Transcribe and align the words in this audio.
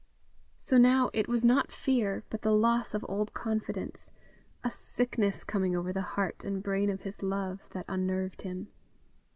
So 0.57 0.79
now 0.79 1.11
it 1.13 1.27
was 1.27 1.45
not 1.45 1.71
fear, 1.71 2.23
but 2.31 2.41
the 2.41 2.49
loss 2.55 2.95
of 2.95 3.05
old 3.07 3.35
confidence, 3.35 4.09
a 4.63 4.71
sickness 4.71 5.43
coming 5.43 5.75
over 5.75 5.93
the 5.93 6.01
heart 6.17 6.43
and 6.43 6.63
brain 6.63 6.89
of 6.89 7.01
his 7.01 7.21
love, 7.21 7.61
that 7.73 7.85
unnerved 7.87 8.41
him. 8.41 8.69